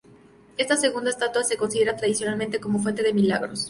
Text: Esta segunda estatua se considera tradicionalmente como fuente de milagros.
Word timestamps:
Esta 0.57 0.77
segunda 0.77 1.11
estatua 1.11 1.43
se 1.43 1.57
considera 1.57 1.95
tradicionalmente 1.95 2.59
como 2.59 2.79
fuente 2.79 3.03
de 3.03 3.13
milagros. 3.13 3.59